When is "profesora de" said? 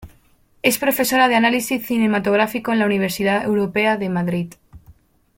0.79-1.35